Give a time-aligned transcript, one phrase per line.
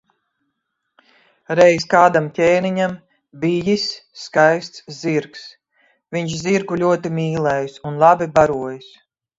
[1.59, 2.95] Reiz kādam ķēniņam
[3.45, 3.87] bijis
[4.25, 5.47] skaists zirgs,
[6.19, 8.93] viņš zirgu ļoti mīlējis un labi barojis.